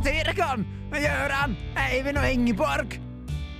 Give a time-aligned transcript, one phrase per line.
[0.00, 0.64] satirikeren!
[0.90, 2.94] Gøran, Eivind og Ingeborg!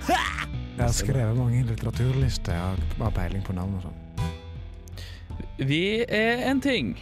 [0.07, 2.55] Jeg har skrevet mange litteraturlister.
[2.55, 3.97] Jeg har peiling på navn og sånn.
[5.69, 6.95] Vi er en ting.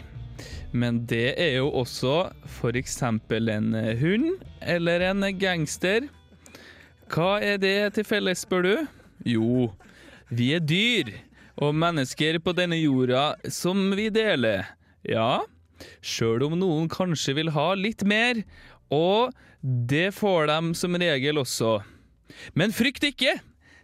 [0.76, 2.98] Men det er jo også f.eks.
[3.02, 3.70] en
[4.02, 4.28] hund
[4.60, 6.10] eller en gangster.
[7.10, 8.76] Hva er det til felles, spør du?
[9.26, 9.70] Jo,
[10.30, 11.14] vi er dyr
[11.64, 14.68] og mennesker på denne jorda som vi deler.
[15.08, 15.40] Ja,
[16.04, 18.44] sjøl om noen kanskje vil ha litt mer,
[18.94, 21.80] og det får de som regel også.
[22.58, 23.40] Men frykt ikke!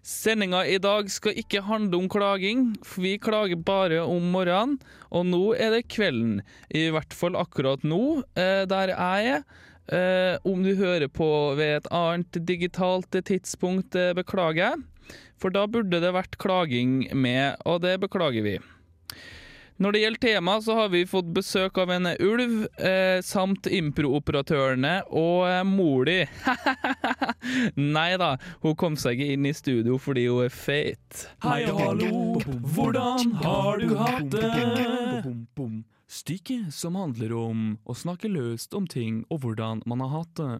[0.05, 4.76] Sendinga i dag skal ikke handle om klaging, for vi klager bare om morgenen,
[5.09, 6.44] og nå er det kvelden.
[6.70, 9.42] I hvert fall akkurat nå, eh, der jeg er.
[9.89, 15.17] Eh, om du hører på ved et annet digitalt tidspunkt, eh, beklager jeg.
[15.42, 18.59] For da burde det vært klaging med, og det beklager vi.
[19.76, 24.94] Når det gjelder tema, så har vi fått besøk av en ulv, eh, samt improoperatørene
[25.12, 26.22] og eh, mor di.
[27.98, 28.30] Nei da,
[28.64, 31.26] hun kom seg ikke inn i studio fordi hun er feit.
[31.44, 32.22] Hei og hallo,
[32.72, 35.68] hvordan har du hatt det?
[36.08, 40.53] Stykket som handler om å snakke løst om ting og hvordan man har hatt det.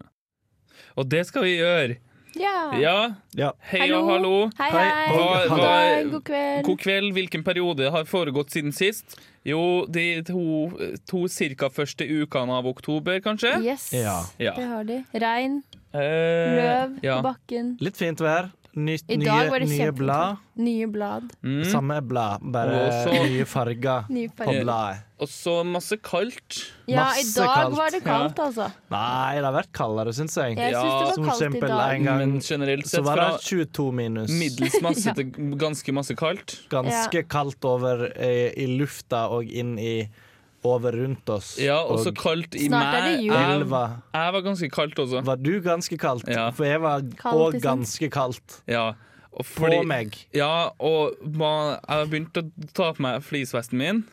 [1.00, 1.96] Og det skal vi gjøre.
[2.36, 2.72] Ja.
[2.78, 3.52] Ja, Ja.
[3.70, 4.50] hei og hallo.
[4.58, 5.06] Hei, hei.
[5.08, 6.64] Hva- God hva- dag, god kveld.
[6.64, 7.12] God kveld.
[7.16, 9.16] Hvilken periode har foregått siden sist?
[9.46, 10.70] Jo, de to,
[11.06, 13.54] to cirka første ukene av oktober, kanskje?
[13.64, 14.22] Yes, Ja.
[14.38, 14.52] Ja.
[14.56, 15.04] det har de.
[15.14, 15.62] Regn,
[15.94, 17.20] Eh, løv ja.
[17.22, 17.76] på bakken.
[17.80, 18.50] Litt fint vær.
[18.76, 20.40] Nytt, I nye, dag var det nye blad.
[20.60, 21.30] Nye blad.
[21.40, 21.62] Mm.
[21.64, 25.06] Samme blad, bare Også, nye farger Nye på bladet.
[25.16, 26.58] Og så masse kaldt.
[26.84, 27.76] Ja, i dag kaldt.
[27.78, 28.66] var det kaldt, altså.
[28.92, 30.58] Nei, det har vært kaldere, syns jeg.
[30.60, 34.36] Jeg Ja, det Som eksempel en gang Men generelt så var det 22 minus.
[34.36, 36.58] middels masse til ganske masse kaldt.
[36.68, 39.96] Ganske kaldt over i, i lufta og inn i
[40.74, 41.54] over rundt oss.
[41.62, 43.22] Ja, og så og kaldt i meg.
[43.24, 45.22] Jeg, jeg var ganske kaldt også.
[45.26, 46.28] Var du ganske kaldt?
[46.32, 46.48] Ja.
[46.56, 48.60] For jeg var òg ganske kaldt.
[48.70, 48.92] Ja.
[49.36, 50.14] Og På meg.
[50.32, 54.04] ja, og man, jeg begynte å ta på meg fleecevesten min.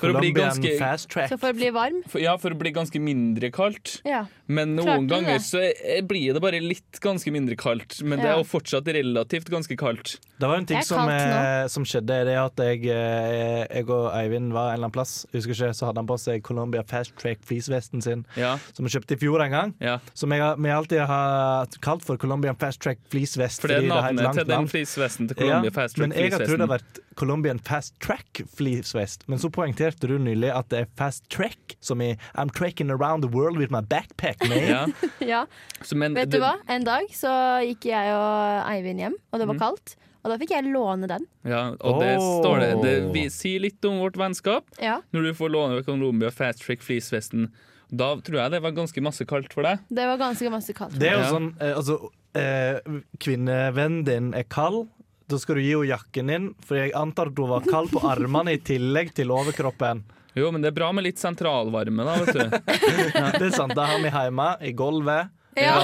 [0.00, 1.28] For å bli ganske fast track.
[1.30, 2.02] Så for å bli varm?
[2.08, 4.00] for, Ja, for å bli ganske mindre kaldt.
[4.04, 4.24] Ja.
[4.48, 8.02] Men noen du ganger så er- blir det bare litt ganske mindre kaldt.
[8.02, 10.18] Men det er jo fortsatt relativt ganske kaldt.
[10.40, 12.06] Det var en ting er som, eh, som skjedde.
[12.24, 15.26] Det er at jeg, eh, jeg og Eivind var en eller annen plass.
[15.32, 18.90] Husker ikke, Så hadde han på seg Colombia Fast Track fleecevesten sin, Ja, som vi
[18.90, 19.74] kjøpte i fjor en gang.
[19.80, 19.98] ja.
[20.14, 23.60] Som jeg, vi alltid har kalt for Colombian Fast Track fleecevest.
[23.60, 26.32] For det er det er navnet til den fleecevesten til Ja, Fast Track men jeg
[26.32, 29.28] har trodd det har vært Colombian Fast Track fleecevest.
[29.28, 33.22] Men så poengterte du nylig at det er Fast Track, som i I'm tracking around
[33.24, 34.36] the world with my backpack.
[34.46, 34.86] Ja,
[35.18, 35.46] ja.
[35.82, 36.54] så men Vet du det- hva?
[36.68, 37.32] En dag så
[37.66, 39.60] gikk jeg og Eivind hjem, og det var Mm.
[39.60, 39.96] kaldt.
[40.22, 41.24] Og da fikk jeg låne den.
[41.48, 42.42] Ja, og det oh.
[42.42, 42.70] står det.
[42.84, 46.82] det vi sier litt om vårt vennskap Ja, når du får låne Colombia Fast Track
[46.84, 47.48] fleecevesten.
[47.90, 49.78] Da tror jeg det var ganske masse kaldt for deg.
[49.88, 50.98] Det var ganske masse kaldt.
[51.00, 51.96] Det er jo sånn eh, Altså,
[52.36, 52.78] eh,
[53.18, 54.88] kvinnevennen din er kald.
[55.30, 58.02] Da skal du gi henne jakken din, for jeg antar at hun var kald på
[58.08, 60.02] armene i tillegg til overkroppen.
[60.34, 62.74] Jo, men det er bra med litt sentralvarme, da, vet du.
[63.40, 65.30] Det er sant, Det har vi hjemme, i gulvet.
[65.58, 65.80] Ja.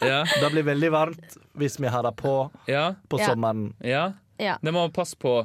[0.00, 2.34] Ja, Det blir veldig varmt hvis vi har det på
[2.70, 3.72] ja, på sommeren.
[3.82, 4.12] ja.
[4.38, 4.56] Ja.
[4.62, 5.44] Det må man passe på.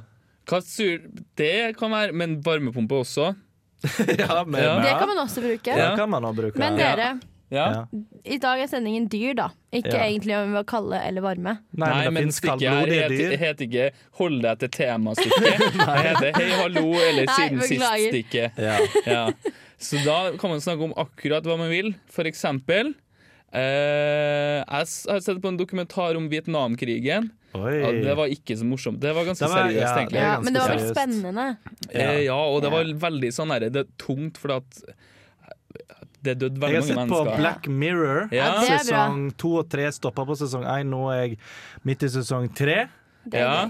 [0.66, 0.98] Sur
[1.38, 3.36] Det kan være Men varmepumpe også.
[4.18, 4.80] ja, men, Ja.
[4.82, 5.76] Det kan man også bruke.
[5.78, 6.58] Det kan man også bruke.
[6.60, 6.96] Men Ja.
[6.96, 7.20] dere,
[7.52, 7.86] Ja.
[8.26, 9.48] I dag er sendingen dyr, da.
[9.74, 10.04] Ikke Ja.
[10.06, 11.58] egentlig om vi var kalde eller varme.
[11.74, 15.58] Nei, Nei, men det men stikket her het- heter ikke 'hold deg til temastykket'.
[15.74, 18.52] Det heter 'hei, hallo' eller 'siden sist-stikket'.
[18.58, 18.78] Ja.
[19.06, 19.32] Ja.
[19.80, 21.96] Så da kan man snakke om akkurat hva man vil.
[22.08, 22.94] For eksempel
[23.54, 27.32] eh, Jeg har sett på en dokumentar om Vietnamkrigen.
[27.58, 27.80] Oi.
[27.82, 29.00] Ja, det var ikke så morsomt.
[29.02, 30.22] Det var ganske Det var- seriøst, ja, egentlig.
[30.22, 31.58] Ja, men det var vel spennende.
[31.92, 32.78] Eh, ja, og det Ja.
[32.78, 34.84] var veldig sånn her, Det er tungt, for at
[36.24, 37.38] det døde Jeg veldig har sett på mennesker.
[37.38, 38.30] Black Mirror.
[38.36, 38.48] Ja.
[38.62, 38.80] Er.
[38.80, 40.90] Sesong to og tre stoppa på sesong én.
[40.92, 41.38] Nå er jeg
[41.88, 42.88] midt i sesong tre.
[43.26, 43.62] Det er Ja.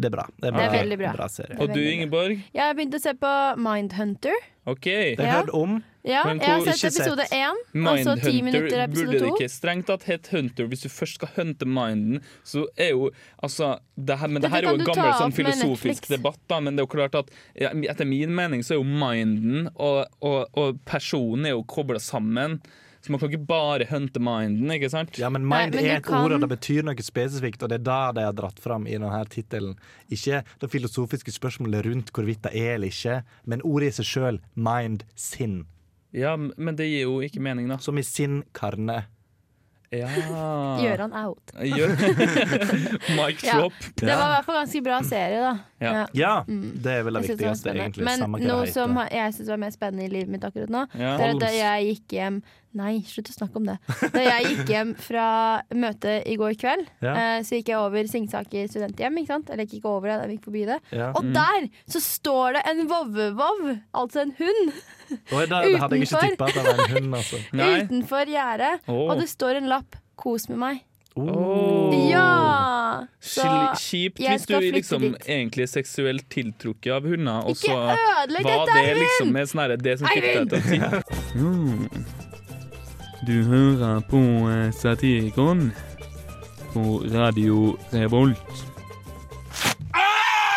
[0.00, 0.24] Det er bra.
[0.40, 1.12] Det er, Det er veldig bra.
[1.18, 1.58] bra serie.
[1.60, 1.90] Og du, bra.
[1.92, 2.38] Ingeborg?
[2.56, 4.36] Jeg har begynt å se på Mindhunter.
[4.70, 4.86] OK.
[4.86, 5.40] Det har jeg Ja.
[5.42, 5.82] hørt om.
[6.02, 9.34] Ja, jeg har sett episode én, og så ti minutter Mindhunter, episode burde det to.
[9.36, 12.22] ikke strengt tatt hett Hunter hvis du først skal hunte minden?
[12.42, 13.10] Så er jo
[13.42, 16.74] altså det her, Men det her er jo en gammel sånn filosofisk debatt, da, men
[16.76, 20.46] det er jo klart at ja, etter min mening så er jo minden og, og,
[20.56, 22.62] og personen er jo kobla sammen.
[23.00, 25.16] Så man kan ikke bare hunte minden, ikke sant?
[25.18, 27.70] Ja, men Nei, mind men er et kan- ord, og det betyr noe spesifikt, og
[27.72, 29.76] det er da de har dratt fram i denne tittelen.
[30.12, 34.40] Ikke det filosofiske spørsmålet rundt hvorvidt det er eller ikke, men ordet i seg sjøl,
[34.54, 35.62] mind, sinn.
[36.12, 37.78] Ja, men det gir jo ikke mening, da.
[37.78, 39.04] Som i sinn karne.
[39.90, 40.06] Ja.
[40.84, 41.50] Gjøran out.
[41.56, 41.96] Gjør.
[43.16, 43.56] Mic Ja.
[43.58, 43.72] drop.
[43.96, 45.52] Det var i hvert fall ganske bra serie, da.
[45.80, 46.06] Ja.
[46.14, 48.04] Ja, det er vel det det viktigste, egentlig.
[48.06, 51.16] Men noe som jeg syns var mer spennende i livet mitt akkurat nå, Ja.
[51.18, 52.42] det er at jeg gikk hjem
[52.72, 53.74] Nei, slutt å snakke om det.
[54.14, 55.24] Da jeg gikk hjem fra
[55.74, 57.14] møtet i går kveld, Ja.
[57.18, 59.16] eh, så gikk jeg over Singsaker studenthjem.
[59.18, 59.50] ikke sant?
[59.50, 60.76] Eller ikke over det, jeg gikk forbi det.
[60.94, 61.08] Ja.
[61.18, 64.70] Og der så står det en vovvevov, altså en hund,
[65.34, 66.22] Oi, da, jeg Utenfor.
[66.30, 67.42] det var en hund, altså.
[67.82, 68.86] Utenfor gjerdet.
[68.86, 69.08] Oh.
[69.10, 70.80] Og det står en lapp 'Kos med meg'.
[71.18, 72.08] Åh.
[72.08, 73.06] Ja!
[73.20, 73.42] Så
[73.76, 75.26] Kjipt hvis du liksom dit.
[75.26, 77.96] egentlig er seksuelt tiltrukket av hunder, og så var
[78.30, 81.99] det liksom med sånn herre- det som fikk deg til å tippe.
[83.20, 84.18] Du hører på
[84.48, 85.66] eh, Satirikon
[86.72, 86.82] på
[87.12, 88.52] Radio Revolt.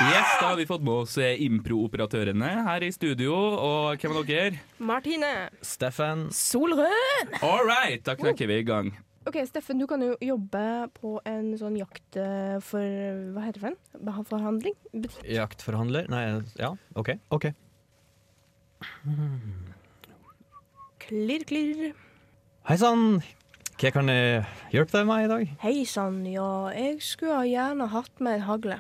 [0.04, 4.30] Yes, da har vi fått med oss eh, impro-operatørene her i studio, og hvem er
[4.30, 4.62] dere?
[4.80, 5.32] Martine.
[5.60, 6.30] Steffen.
[6.32, 7.36] Solrød.
[7.42, 8.94] All right, da knekker vi i gang.
[9.28, 10.64] OK, Steffen, du kan jo jobbe
[10.96, 14.24] på en sånn jakt eh, for Hva heter det for en?
[14.32, 14.80] Forhandling?
[14.94, 15.28] Butikk?
[15.36, 16.08] Jaktforhandler?
[16.16, 16.24] Nei,
[16.60, 17.12] ja, OK.
[17.28, 17.52] ok
[21.04, 22.03] Klirr, klirr.
[22.68, 23.18] Hei sann!
[23.82, 25.50] Hva kan jeg hjelpe deg med i dag?
[25.64, 28.78] Hei sann, ja, jeg skulle gjerne hatt med en hagle.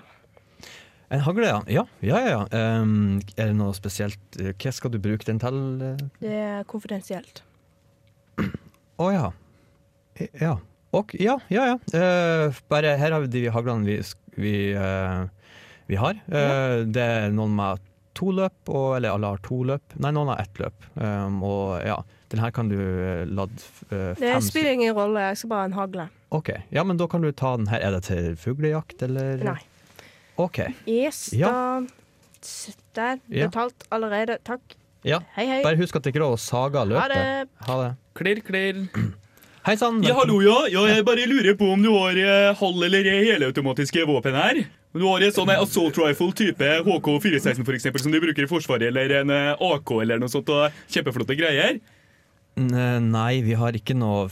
[1.14, 1.64] En hagle, ja.
[1.70, 2.44] Ja, ja, ja.
[2.56, 4.22] Ehm, er det noe spesielt?
[4.40, 5.58] Hva skal du bruke den til?
[5.84, 6.06] eh?
[6.22, 7.44] Det er konfidensielt.
[9.00, 9.32] Å ja.
[10.22, 10.56] I- Ja.
[10.94, 11.78] Ok, ja, ja, ja.
[11.90, 13.96] Uh, bare her har vi de haglene vi,
[14.38, 15.26] vi, uh,
[15.90, 16.20] vi har.
[16.30, 17.80] Eh, Det er noen med
[18.14, 19.96] to løp, og, eller alle har to løp.
[19.98, 20.86] Nei, noen har ett løp.
[20.94, 21.98] Um, og ja,
[22.34, 23.62] den her kan du eh, lade
[23.94, 26.08] uh, Det spiller ingen rolle, jeg skal bare ha en hagle.
[26.34, 26.50] OK.
[26.74, 27.84] Ja, men da kan du ta den her.
[27.86, 29.38] Er det til fuglejakt, eller?
[29.46, 29.60] Nei.
[30.42, 30.64] OK.
[30.90, 31.52] Yes, Ja.
[31.52, 31.84] da
[32.98, 33.20] Der.
[33.30, 33.48] Ja.
[33.48, 34.38] Betalt allerede.
[34.44, 34.74] Takk.
[35.06, 35.20] Ja.
[35.36, 35.62] Hei, hei.
[35.64, 37.14] Bare husk at det ikke er lov å saga løpet.
[37.14, 37.50] Ha det.
[37.68, 37.92] Ha det.
[38.18, 38.82] Klirr, klirr.
[39.68, 40.02] Hei sann.
[40.04, 40.58] Ja, hallo, ja.
[40.74, 40.82] ja.
[40.90, 44.60] Jeg bare lurer på om du har eh, halv- eller helautomatiske våpen her.
[44.94, 48.50] Du har en sånn eh, assault rifle type HK416 for eksempel, som du bruker i
[48.50, 50.52] Forsvaret, eller en eh, AK eller noe sånt.
[50.52, 51.80] Og kjempeflotte greier.
[52.54, 54.28] N- Nei, vi har ikke noe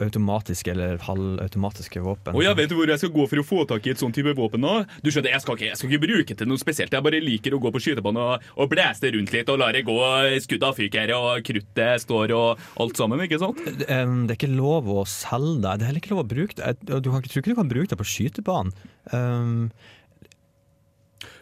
[0.00, 2.32] automatiske eller halvautomatiske våpen.
[2.36, 4.32] Og jeg vet hvor jeg skal gå for å få tak i et sånt type
[4.38, 4.74] våpen nå.
[5.04, 6.94] Du skjønner, jeg skal, ikke, jeg skal ikke bruke det til noe spesielt.
[6.96, 9.84] Jeg bare liker å gå på skytebanen og, og blæste rundt litt og la det
[9.88, 9.98] gå
[10.46, 13.60] skudda fyker og kruttet står og alt sammen, ikke sant?
[13.76, 15.76] Det er ikke lov å selge det.
[15.76, 16.74] Det er heller ikke lov å bruke det.
[16.88, 18.72] Du kan, ikke tror ikke du kan bruke det på skytebanen.
[19.12, 19.70] Um,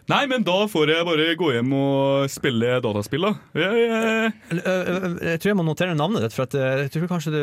[0.08, 3.32] Nei, men da får jeg bare gå hjem og spille dataspill, da.
[3.60, 6.90] Jeg, jeg, ø- ø- ø- jeg tror jeg må notere navnet ditt, for at jeg
[6.94, 7.40] tror kanskje du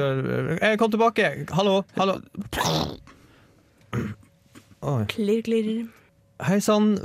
[0.61, 1.27] Jeg kom tilbake!
[1.53, 1.81] Hallo!
[1.99, 2.15] Hallo!
[4.83, 5.03] Oi.
[5.11, 5.83] Klirr, klirr.
[6.43, 6.95] Hei sann.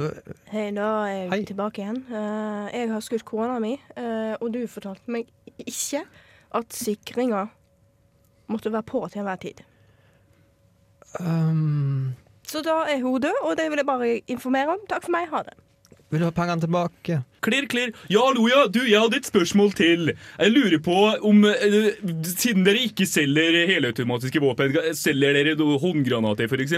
[0.50, 1.40] Hei, da er jeg Hei.
[1.50, 1.98] tilbake igjen.
[2.10, 5.28] Eh, jeg har skutt kona mi, eh, og du fortalte meg
[5.62, 6.00] ikke
[6.58, 7.44] at sikringa
[8.48, 9.60] måtte være på til enhver tid.
[11.20, 12.14] Um,
[12.48, 14.84] Så da er hun død, og det vil jeg bare informere om.
[14.88, 15.56] Takk for meg, ha det.
[16.10, 17.18] vil du ha pengene tilbake?
[17.44, 17.90] Klirr, klirr.
[18.08, 18.62] Ja, hallo, ja.
[18.72, 20.12] Du, jeg hadde et spørsmål til.
[20.40, 20.94] Jeg lurer på
[21.28, 21.90] om eh,
[22.24, 26.72] Siden dere ikke selger helautomatiske våpen, selger dere noe håndgranater, f.eks.?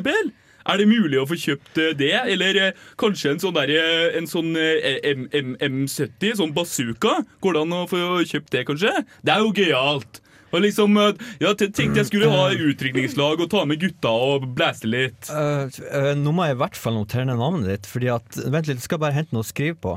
[0.71, 2.11] Er det mulig å få kjøpt eh, det?
[2.35, 7.21] Eller eh, kanskje en sånn, der, eh, en sånn eh, M M M70, sånn bazooka?
[7.41, 8.93] Går det an å få kjøpt det, kanskje?
[9.23, 10.21] Det er jo gøyalt.
[10.51, 14.89] Og liksom, eh, ja, tenkte jeg skulle ha utrykningslag og ta med gutta og blæse
[14.89, 15.31] litt.
[15.31, 18.67] Uh, uh, nå må jeg i hvert fall notere ned navnet ditt, fordi at Vent
[18.67, 19.97] litt, jeg skal bare hente noe å skrive på.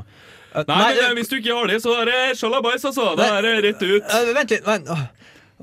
[0.54, 3.10] Uh, Nei, men eh, uh, Hvis du ikke har det, så er det sjalabais, altså.
[3.18, 4.06] Da er det rett ut.
[4.06, 4.66] uh, vent litt!
[4.68, 4.92] Vent.
[4.94, 5.04] Åh,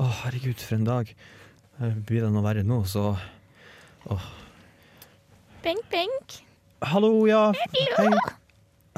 [0.03, 1.15] oh, herregud, for en dag.
[1.81, 3.15] Blir det noe verre nå, så
[5.61, 6.37] Benk, benk.
[6.89, 7.51] Hallo, ja.
[7.97, 8.09] Hei.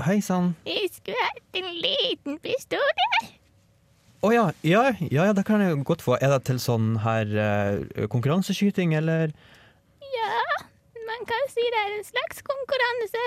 [0.03, 0.53] Hei sann.
[0.65, 2.81] Jeg skulle hatt en liten pistol.
[4.23, 6.15] Å ja, ja, ja, ja, det kan jeg godt få.
[6.23, 9.33] Er det til sånn her uh, konkurranseskyting, eller?
[10.13, 10.29] Ja,
[11.09, 13.23] man kan si det er en slags konkurranse.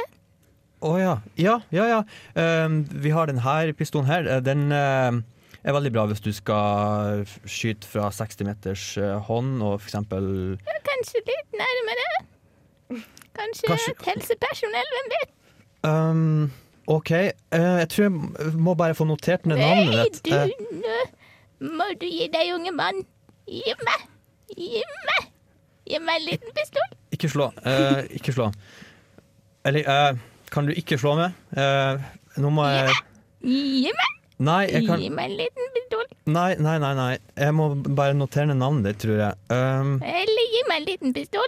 [0.86, 1.14] Å ja.
[1.40, 2.00] Ja, ja, ja.
[2.36, 4.24] Uh, vi har denne pistolen her.
[4.24, 5.20] Uh, Den uh,
[5.66, 8.86] er veldig bra hvis du skal skyte fra 60 meters
[9.28, 10.28] hånd, og for eksempel
[10.86, 12.08] Kanskje litt nærmere.
[13.36, 15.32] Kanskje, Kanskje- helsepersonell, hvem vet?
[15.84, 16.46] um,
[16.86, 17.10] OK.
[17.54, 20.20] Uh, jeg tror jeg må bare få notert ned navnet ditt.
[20.26, 20.46] du, Uh,
[21.64, 23.02] nå må du gi deg, unge mann.
[23.48, 24.06] Gi meg.
[24.56, 25.28] Gi meg.
[25.86, 26.88] Gi meg en liten pistol.
[27.14, 27.50] ikke slå.
[27.64, 28.50] Uh, ikke slå.
[29.66, 30.18] Eller uh,
[30.52, 31.34] kan du ikke slå meg?
[31.56, 32.02] Uh,
[32.42, 32.92] nå må jeg
[33.46, 34.12] Gi meg.
[34.46, 36.04] Nei, jeg kan Gi meg en liten pistol.
[36.28, 36.92] Nei, nei, nei.
[36.98, 37.12] nei.
[37.38, 39.38] Jeg må bare notere ned navnet ditt, tror jeg.
[39.48, 41.46] Um, Eller gi meg en liten pistol.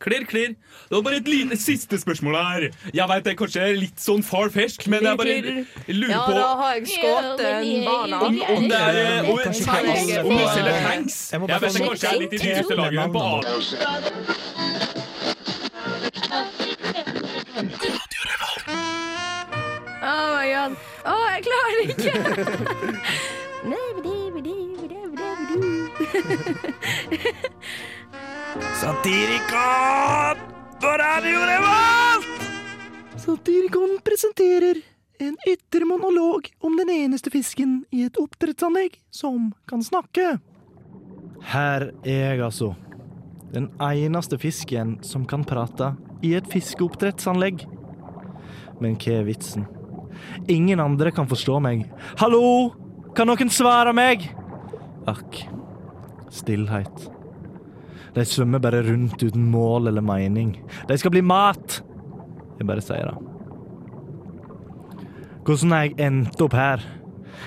[0.00, 0.54] Klirr, klirr.
[0.88, 2.62] Det var bare et lite siste spørsmål her.
[2.94, 5.34] Jeg vet det er kanskje litt sånn far-fersk, men jeg bare
[5.92, 8.22] lurer på Ja, da har jeg skutt en banan.
[8.24, 9.68] om, om det er om, Kanskje
[10.24, 11.18] om det selger tanks.
[11.32, 13.28] Jeg vet det kanskje er litt i dyreste laget på A.
[20.00, 20.72] Oh my god.
[21.04, 22.14] Å, jeg klarer det ikke!
[28.50, 30.38] Satirikon
[30.80, 32.42] på Radio Revolt!
[33.16, 34.76] Satirikon presenterer
[35.18, 40.40] en yttermonolog om den eneste fisken i et oppdrettsanlegg som kan snakke.
[41.52, 42.72] Her er jeg, altså.
[43.54, 45.92] Den eneste fisken som kan prate
[46.26, 47.62] i et fiskeoppdrettsanlegg.
[48.82, 49.68] Men hva er vitsen?
[50.50, 51.86] Ingen andre kan forstå meg.
[52.18, 52.74] Hallo!
[53.14, 54.26] Kan noen svare meg?
[55.06, 55.44] Akk.
[56.34, 57.10] Stillhet.
[58.20, 60.52] De svømmer bare rundt uten mål eller mening.
[60.88, 61.80] De skal bli mat!
[62.60, 63.18] Jeg bare sier det.
[65.46, 66.82] Hvordan har jeg endt opp her?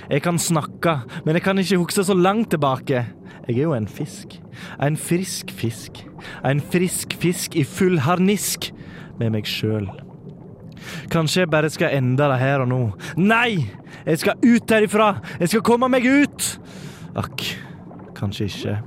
[0.09, 3.03] Jeg kan snakke, men jeg kan ikke huske så langt tilbake.
[3.47, 4.39] Jeg er jo en fisk.
[4.81, 6.01] En frisk fisk.
[6.45, 8.71] En frisk fisk i full harnisk
[9.19, 9.85] med meg sjøl.
[11.13, 12.81] Kanskje jeg bare skal ende det her og nå.
[13.21, 13.69] Nei!
[14.07, 15.19] Jeg skal ut herifra!
[15.39, 16.49] Jeg skal komme meg ut!
[17.19, 17.45] Akk,
[18.17, 18.79] kanskje ikke.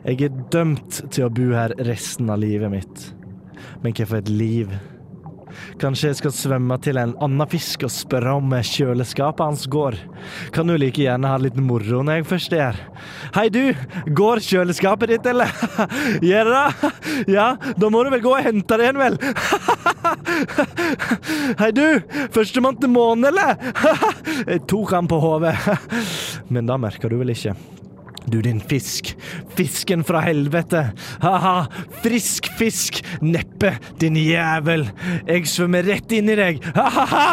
[0.00, 3.10] Jeg er dømt til å bo her resten av livet mitt.
[3.84, 4.72] Men hva for et liv?
[5.80, 9.96] Kanskje jeg skal svømme til en annen fisk og spørre om kjøleskapet hans går.
[10.54, 12.78] Kan du like gjerne ha litt moro når jeg først er.
[13.36, 13.74] Hei, du!
[14.16, 15.52] Går kjøleskapet ditt, eller?
[16.30, 16.92] Gjør det?
[17.34, 19.18] Ja, da må du vel gå og hente det igjen, vel?
[21.60, 21.86] Hei, du!
[22.36, 23.58] Førstemann til månen, eller?
[24.52, 25.56] Jeg tok han på hodet.
[26.48, 27.56] Men da merker du vel ikke.
[28.28, 29.14] Du din fisk,
[29.56, 30.82] fisken fra helvete.
[31.22, 31.64] Ha-ha,
[32.04, 34.84] frisk fisk, neppe, din jævel.
[35.26, 36.60] Jeg svømmer rett inn i deg.
[36.76, 37.26] Ha-ha-ha,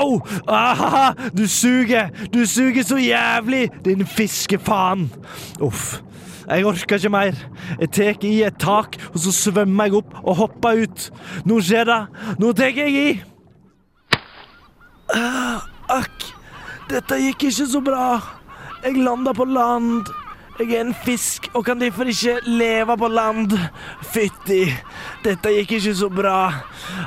[0.00, 5.10] au, ah-ha-ha, du suger, du suger så jævlig, din fiskefaen.
[5.60, 6.00] Uff.
[6.50, 7.36] Jeg orker ikke mer.
[7.78, 11.04] Jeg tar i et tak, og så svømmer jeg opp og hopper ut.
[11.46, 12.00] Nå skjer det.
[12.42, 13.10] Nå tar jeg i.
[15.14, 16.26] Ah, Akk,
[16.90, 18.08] dette gikk ikke så bra.
[18.82, 20.10] Jeg landa på land.
[20.60, 23.54] Jeg er en fisk og kan derfor ikke leve på land.
[24.12, 24.66] Fytti,
[25.24, 26.50] dette gikk ikke så bra.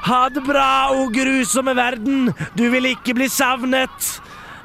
[0.08, 2.32] Ha det bra, o grusomme verden.
[2.58, 4.10] Du vil ikke bli savnet.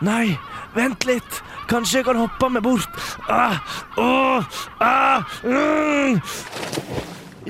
[0.01, 0.39] Nei,
[0.73, 1.43] vent litt.
[1.69, 2.97] Kanskje jeg kan hoppe meg bort.
[3.29, 3.61] Ah,
[4.01, 6.17] oh, ah, mm.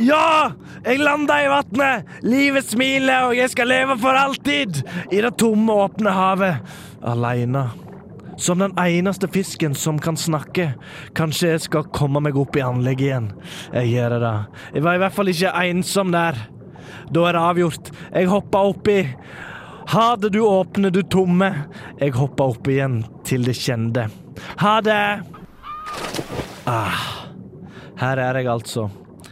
[0.03, 0.51] Ja!
[0.83, 2.17] Jeg landa i vannet.
[2.27, 4.83] Livet smiler, og jeg skal leve for alltid.
[5.13, 6.75] I det tomme, åpne havet.
[6.99, 7.69] Aleine.
[8.39, 10.71] Som den eneste fisken som kan snakke.
[11.19, 13.29] Kanskje jeg skal komme meg opp i anlegget igjen.
[13.75, 14.35] Jeg gjør det.
[14.77, 16.39] Jeg var i hvert fall ikke ensom der.
[17.11, 17.91] Da er det avgjort.
[18.13, 18.99] Jeg hoppa oppi.
[19.89, 21.51] Ha det, du åpne, du tomme.
[21.99, 24.07] Jeg hoppa opp igjen til det kjente.
[24.63, 25.03] Ha det!
[26.69, 27.07] Ah.
[27.99, 28.87] Her er jeg altså.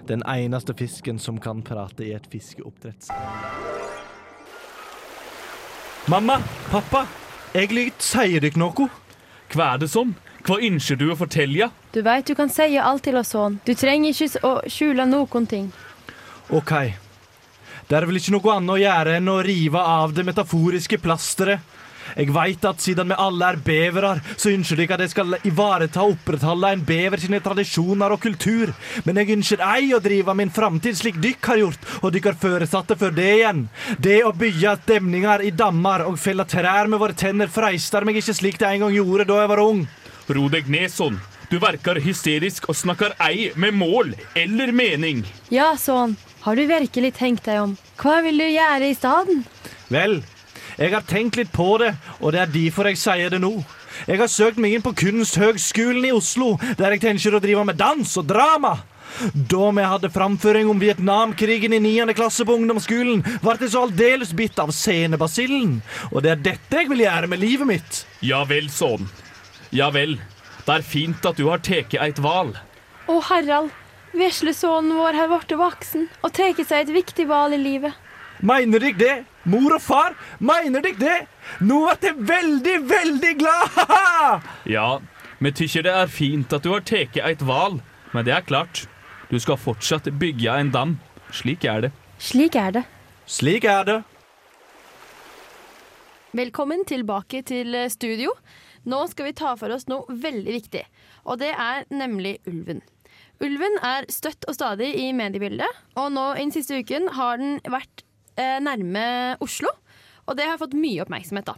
[0.08, 3.12] Den eneste fisken som kan prate i et fiskeoppdretts...
[6.06, 6.36] Mamma,
[6.70, 7.00] pappa,
[7.56, 8.88] jeg lyt sier dere noe?
[9.52, 10.14] Hva er det sånn?
[10.46, 11.70] Hva ønsker du å fortelle?
[11.94, 13.58] Du veit du kan si alt til oss sånn.
[13.66, 15.70] Du trenger ikke å skjule noen ting.
[16.54, 16.72] OK.
[17.86, 21.62] Det er vel ikke noe annet å gjøre enn å rive av det metaforiske plasteret.
[22.16, 26.04] Jeg veit at siden vi alle er bevere, så ønsker dere at jeg skal ivareta
[26.04, 28.72] og opprettholde en bever sine tradisjoner og kultur.
[29.04, 32.98] Men jeg ønsker ei å drive min framtid slik dykk har gjort, og dere foresatte
[33.00, 33.66] for det igjen.
[33.98, 38.36] Det å bygge demninger i dammer og felle trær med våre tenner freister meg ikke
[38.36, 39.86] slik det en gang gjorde da jeg var ung.
[40.26, 41.18] Ro deg ned sånn.
[41.46, 45.22] Du verker hysterisk og snakker ei med mål eller mening.
[45.54, 46.16] Ja, sånn.
[46.42, 47.76] Har du virkelig tenkt deg om?
[47.98, 49.38] Hva vil du gjøre i stedet?
[49.94, 50.18] Vel,
[50.76, 53.54] jeg har tenkt litt på det, og det er derfor jeg sier det nå.
[54.04, 57.78] Jeg har søkt meg inn på Kunsthøgskolen i Oslo, der jeg tenker å drive med
[57.80, 58.74] dans og drama.
[59.32, 62.12] Da vi hadde framføring om Vietnamkrigen i 9.
[62.18, 65.78] klasse på ungdomsskolen, ble jeg så aldeles bitt av scenebasillen.
[66.12, 68.02] Og det er dette jeg vil gjøre med livet mitt.
[68.20, 69.08] Ja vel, sånn.
[69.72, 70.18] Ja vel.
[70.66, 72.52] Det er fint at du har tatt eit val.
[73.06, 73.72] Å, Harald.
[74.16, 77.96] Veslesonen vår har blitt voksen og tatt seg et viktig valg i livet.
[78.44, 79.16] Mener dere det?
[79.46, 81.18] Mor og far, mener dere det?
[81.62, 84.48] Nå er jeg veldig, veldig glad!
[84.66, 84.88] Ja,
[85.38, 87.78] vi tykker det er fint at du har tatt eit val,
[88.10, 88.88] men det er klart.
[89.30, 90.96] Du skal fortsatt bygge en dam.
[91.30, 91.92] Slik er det.
[92.18, 92.82] Slik er det.
[93.26, 93.96] Slik er det.
[96.36, 98.34] Velkommen tilbake til eh, studio.
[98.86, 100.82] Nå skal vi ta for oss noe veldig viktig,
[101.26, 102.82] og det er nemlig ulven.
[103.42, 107.58] Ulven er støtt og stadig i mediebildet, og nå i den siste uken har den
[107.70, 108.05] vært
[108.36, 109.06] eh, nærme
[109.44, 109.72] Oslo.
[110.26, 111.46] Og det har fått mye oppmerksomhet.
[111.46, 111.54] da.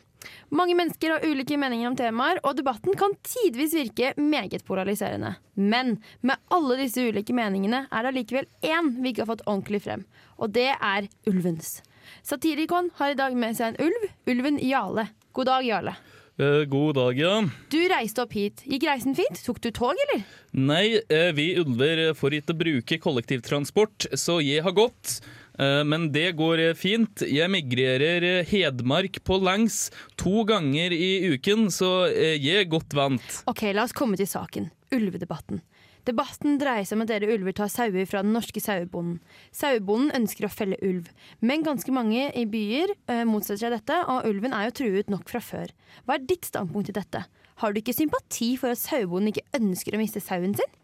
[0.53, 5.37] Mange mennesker har ulike meninger om temaer, og debatten kan tidvis virke meget polariserende.
[5.55, 9.83] Men med alle disse ulike meningene er det allikevel én vi ikke har fått ordentlig
[9.87, 10.05] frem,
[10.37, 11.79] og det er ulvens.
[12.25, 15.09] Satirikon har i dag med seg en ulv, ulven Jale.
[15.37, 15.97] God dag, Jarle.
[16.39, 17.33] Eh, god dag, ja.
[17.73, 18.63] Du reiste opp hit.
[18.69, 19.41] Gikk reisen fint?
[19.43, 20.23] Tok du tog, eller?
[20.55, 25.19] Nei, eh, vi ulver får ikke bruke kollektivtransport, så jeg har gått.
[25.59, 27.25] Eh, Men det går eh, fint.
[27.27, 29.89] Jeg migrerer eh, Hedmark på langs
[30.21, 33.43] to ganger i uken, så jeg er godt vant.
[33.51, 34.71] Ok, la oss komme til saken.
[34.95, 35.61] Ulvedebatten.
[36.09, 39.19] Debatten dreier seg om at dere ulver tar sauer fra den norske sauebonden.
[39.53, 41.11] Sauebonden ønsker å felle ulv,
[41.45, 42.95] men ganske mange i byer
[43.29, 45.75] motsetter seg dette, og ulven er jo truet nok fra før.
[46.07, 47.27] Hva er ditt standpunkt til dette?
[47.61, 50.79] Har du ikke sympati for at sauebonden ikke ønsker å miste sauen sin?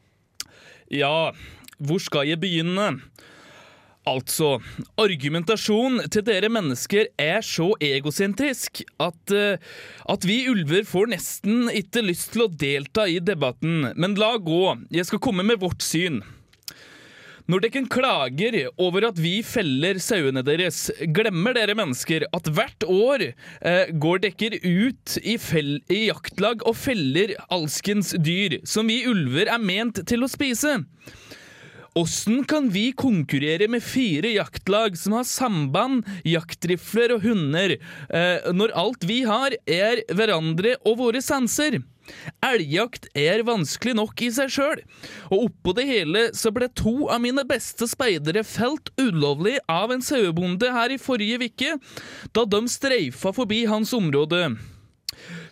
[0.93, 1.33] Ja,
[1.81, 2.90] hvor skal jeg begynne?
[4.04, 4.58] Altså,
[5.00, 9.56] argumentasjon til dere mennesker er så egosentrisk at, eh,
[10.12, 13.94] at vi ulver får nesten ikke lyst til å delta i debatten.
[13.96, 16.20] Men la gå, jeg skal komme med vårt syn.
[17.49, 23.25] Når dere klager over at vi feller sauene deres, glemmer dere mennesker at hvert år
[23.30, 29.49] eh, går dere ut i, fell, i jaktlag og feller alskens dyr som vi ulver
[29.52, 30.78] er ment til å spise.
[31.94, 37.76] Åssen kan vi konkurrere med fire jaktlag som har samband, jaktrifler og hunder,
[38.10, 41.78] eh, når alt vi har er hverandre og våre sanser?
[42.42, 44.82] Elgjakt er vanskelig nok i seg sjøl,
[45.30, 50.02] og oppå det hele så ble to av mine beste speidere felt ulovlig av en
[50.02, 51.78] sauebonde her i forrige uke,
[52.34, 54.48] da de streifa forbi hans område.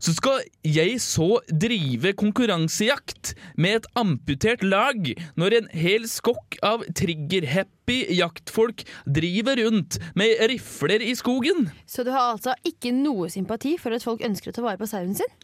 [0.02, 6.82] Så skal jeg så drive konkurransejakt med et amputert lag når en hel skokk av
[6.98, 11.68] trigger-happy jaktfolk driver rundt med rifler i skogen?
[11.86, 14.90] Så du har altså ikke noe sympati for at folk ønsker å ta vare på
[14.90, 15.38] sauen sin?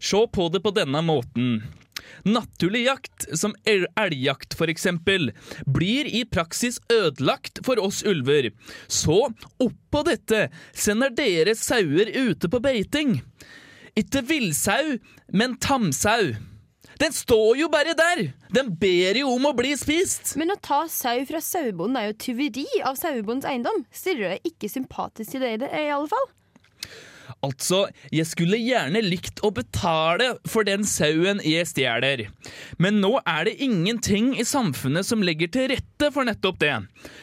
[0.00, 1.60] Se på det på denne måten.
[2.24, 5.30] Naturlig jakt, som el- elgjakt eksempel,
[5.66, 8.50] blir i praksis ødelagt for oss ulver.
[8.88, 13.20] Så, oppå dette, sender dere sauer ute på beiting.
[13.96, 14.98] Ikke villsau,
[15.32, 16.34] men tamsau.
[17.00, 18.26] Den står jo bare der!
[18.52, 20.34] Den ber jo om å bli spist!
[20.36, 23.86] Men å ta sau fra sauebonden er jo tyveri av sauebondens eiendom.
[23.88, 26.28] Stirrer deg ikke sympatisk til det i alle fall?
[27.40, 32.26] Altså, jeg skulle gjerne likt å betale for den sauen jeg stjeler.
[32.76, 36.74] Men nå er det ingenting i samfunnet som legger til rette for nettopp det.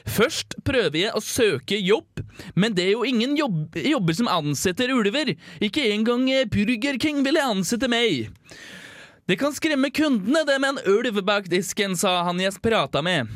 [0.09, 2.23] Først prøver jeg å søke jobb,
[2.57, 5.35] men det er jo ingen jobb jobber som ansetter ulver.
[5.61, 8.31] Ikke engang eh, Burger King ville ansette meg.
[9.27, 13.27] Det kan skremme kundene, det med en ulv bak disken, sa han jeg prata med.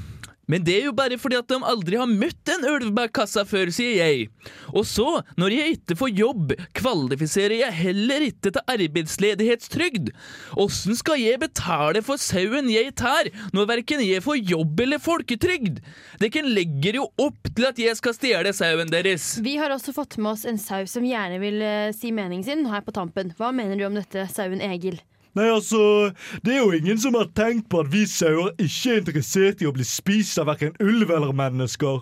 [0.51, 3.45] Men det er jo bare fordi at de aldri har møtt en ulv bak kassa
[3.47, 4.27] før, sier jeg.
[4.75, 5.07] Og så,
[5.39, 10.11] når jeg ikke får jobb, kvalifiserer jeg heller ikke til arbeidsledighetstrygd.
[10.59, 15.79] Åssen skal jeg betale for sauen jeg tar, når verken jeg får jobb eller folketrygd?
[16.21, 19.33] Dere legger jo opp til at jeg skal stjele sauen deres.
[19.43, 22.67] Vi har også fått med oss en sau som gjerne vil eh, si meningen sin
[22.71, 23.31] her på tampen.
[23.39, 24.99] Hva mener du om dette, sauen Egil?
[25.37, 26.11] Nei, altså,
[26.43, 29.67] det er jo ingen som har tenkt på at vi sauer ikke er interessert i
[29.69, 32.01] å bli spist av hverken ulv eller mennesker.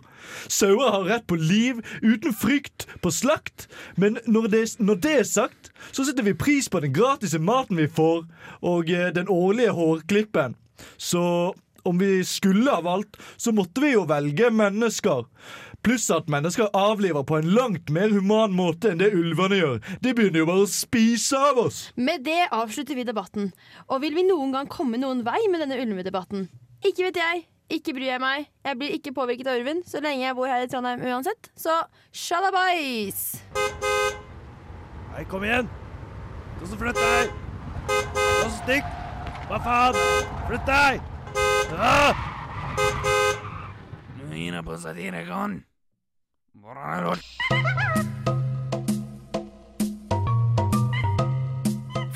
[0.50, 3.68] Sauer har rett på liv uten frykt, på slakt.
[4.02, 7.78] Men når det, når det er sagt, så setter vi pris på den gratis maten
[7.78, 8.26] vi får,
[8.66, 10.58] og eh, den årlige hårklippen.
[10.98, 11.54] Så
[11.90, 15.28] om vi skulle ha valgt, så måtte vi jo velge mennesker.
[15.86, 19.78] Pluss at mennesker avliver på en langt mer human måte enn det ulvene gjør.
[20.04, 21.86] De begynner jo bare å spise av oss.
[21.96, 23.54] Med det avslutter vi debatten.
[23.88, 26.50] Og vil vi noen gang komme noen vei med denne ulvedebatten?
[26.84, 27.46] Ikke vet jeg.
[27.70, 28.48] Ikke bryr jeg meg.
[28.66, 31.52] Jeg blir ikke påvirket av ulven så lenge jeg bor her i Trondheim uansett.
[31.56, 31.76] Så
[32.12, 33.22] sjalabais!
[35.14, 35.70] Hei, kom igjen!
[36.60, 37.32] Ta så Flytt deg!
[37.88, 38.92] Ta så Stikk!
[39.50, 40.02] Hva faen?
[40.50, 41.19] Flytt deg!
[41.78, 42.16] Ah!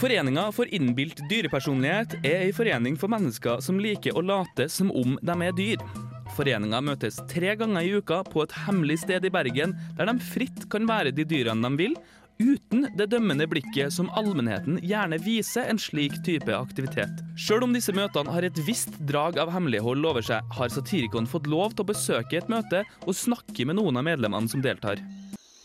[0.04, 5.16] Foreninga for innbilt dyrepersonlighet er ei forening for mennesker som liker å late som om
[5.22, 5.86] de er dyr.
[6.34, 10.66] Foreninga møtes tre ganger i uka på et hemmelig sted i Bergen, der de fritt
[10.74, 11.96] kan være de dyrene de vil,
[12.44, 17.24] uten det dømmende blikket som allmennheten gjerne viser en slik type aktivitet.
[17.40, 21.48] Sjøl om disse møtene har et visst drag av hemmelighold over seg, har Satirikon fått
[21.52, 25.02] lov til å besøke et møte og snakke med noen av medlemmene som deltar.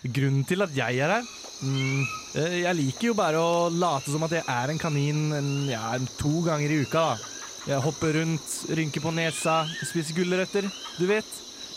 [0.07, 2.03] Grunnen til at jeg er her mm,
[2.39, 5.97] eh, Jeg liker jo bare å late som at jeg er en kanin en, ja,
[6.21, 7.03] to ganger i uka.
[7.03, 7.35] da.
[7.69, 10.69] Jeg hopper rundt, rynker på nesa, spiser gulrøtter.
[10.97, 11.27] Du vet,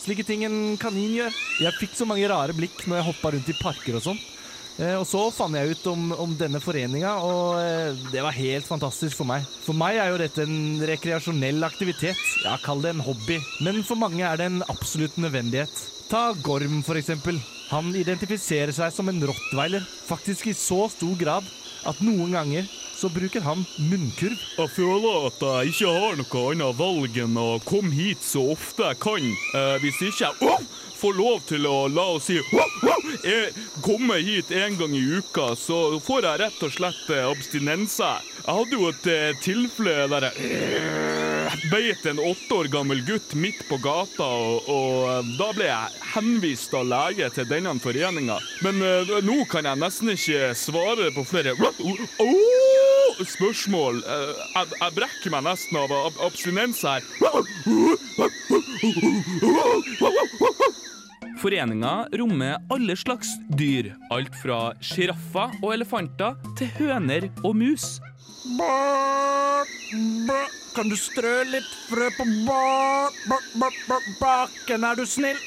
[0.03, 1.39] slike ting en kanin gjør.
[1.65, 4.21] Jeg fikk så mange rare blikk når jeg hoppa rundt i parker og sånn.
[4.79, 8.67] Eh, Og så fant jeg ut om, om denne foreninga, og eh, det var helt
[8.67, 9.45] fantastisk for meg.
[9.65, 12.19] For meg er jo dette en rekreasjonell aktivitet.
[12.45, 13.39] Ja, kall det en hobby.
[13.65, 15.73] Men for mange er det en absolutt nødvendighet.
[16.11, 17.37] Ta Gorm, for eksempel.
[17.71, 21.45] Han identifiserer seg som en rottweiler, faktisk i så stor grad
[21.87, 22.67] at noen ganger
[23.01, 24.37] så bruker han munnkurv.
[24.57, 28.85] Jeg føler at jeg ikke har noe annet valg enn å komme hit så ofte
[28.91, 29.25] jeg kan.
[29.57, 30.67] Eh, hvis ikke jeg oh,
[31.01, 35.01] får lov til å la oss si oh, oh, jeg kommer hit en gang i
[35.17, 38.29] uka, så får jeg rett og slett eh, abstinenser.
[38.41, 43.65] Jeg hadde jo et eh, tilfelle der jeg beit en åtte år gammel gutt midt
[43.69, 48.37] på gata, og, og eh, da ble jeg henvist av lege til denne foreninga.
[48.65, 52.70] Men eh, nå kan jeg nesten ikke svare på flere oh,
[53.27, 54.01] spørsmål.
[54.03, 57.01] Eh, jeg, jeg brekker meg nesten av ab abstinens her.
[61.41, 63.93] Foreninga rommer alle slags dyr.
[64.13, 67.95] Alt fra sjiraffer og elefanter til høner og mus.
[68.57, 69.69] Bak,
[70.27, 70.57] bak.
[70.71, 73.17] Kan du strø litt frø på bak,
[74.21, 75.39] baken, er du snill?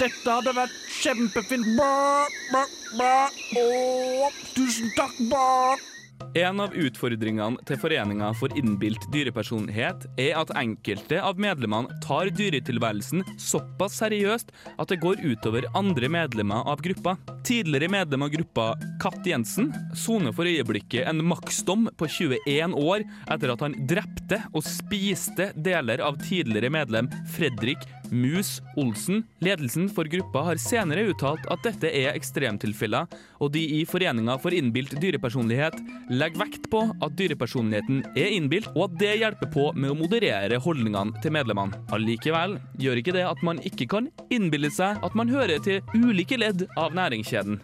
[0.00, 1.68] Dette hadde vært kjempefint.
[1.78, 2.64] Ba, ba,
[2.98, 3.12] ba.
[3.60, 5.84] Å, tusen takk, bak.
[6.34, 13.22] En av utfordringene til Foreninga for innbilt dyrepersonlighet er at enkelte av medlemmene tar dyretilværelsen
[13.40, 17.16] såpass seriøst at det går utover andre medlemmer av gruppa.
[17.46, 18.66] Tidligere medlem av gruppa,
[19.02, 24.66] Katt Jensen, soner for øyeblikket en maksdom på 21 år etter at han drepte og
[24.66, 29.22] spiste deler av tidligere medlem Fredrik Mus Olsen.
[29.44, 33.06] Ledelsen for gruppa har senere uttalt at dette er ekstremtilfeller,
[33.42, 35.78] og de i Foreninga for innbilt dyrepersonlighet
[36.12, 40.60] legger vekt på at dyrepersonligheten er innbilt, og at det hjelper på med å moderere
[40.62, 41.78] holdningene til medlemmene.
[41.94, 46.38] Allikevel gjør ikke det at man ikke kan innbille seg at man hører til ulike
[46.40, 47.60] ledd av næringskjeden.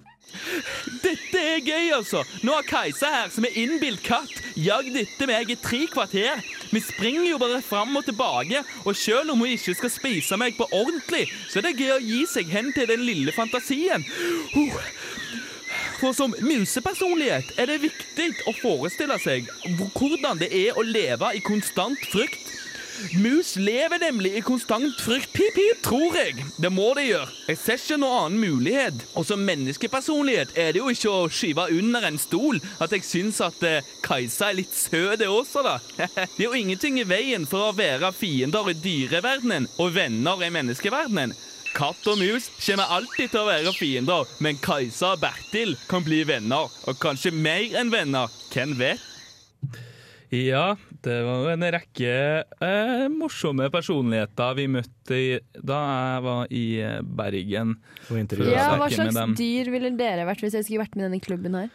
[1.02, 2.22] Dette er gøy, altså!
[2.42, 6.40] Nå har Kajsa her, som er innbilt katt, jagd etter meg i tre kvarter.
[6.72, 10.56] Vi springer jo bare fram og tilbake, og selv om hun ikke skal spise meg
[10.58, 14.06] på ordentlig, så er det gøy å gi seg hen til den lille fantasien.
[16.00, 19.46] For som musepersonlighet er det viktig å forestille seg
[19.78, 22.40] hvordan det er å leve i konstant frykt.
[23.19, 25.33] Mus lever nemlig i konstant frykt.
[25.33, 26.45] Pip, pip, tror jeg.
[26.61, 27.29] Det må det gjøre.
[27.49, 29.05] Jeg ser ikke noen annen mulighet.
[29.19, 33.41] Og som menneskepersonlighet er det jo ikke å skyve under en stol at jeg syns
[33.45, 35.77] at eh, Kajsa er litt søt også, da.
[36.37, 40.53] det er jo ingenting i veien for å være fiender i dyreverdenen og venner i
[40.55, 41.35] menneskeverdenen.
[41.73, 46.21] Katt og mus kommer alltid til å være fiender, men Kajsa og Bertil kan bli
[46.29, 46.69] venner.
[46.85, 48.29] Og kanskje mer enn venner.
[48.53, 49.01] Hvem vet?
[50.33, 52.12] Ja, det var en rekke
[52.62, 57.75] eh, morsomme personligheter vi møtte i, da jeg var i eh, Bergen.
[58.47, 61.59] Ja, hva slags dyr ville dere vært hvis jeg skulle vært med i denne klubben
[61.59, 61.73] her?